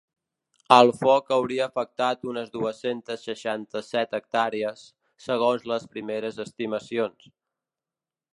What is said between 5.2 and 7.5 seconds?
segons les primeres estimacions.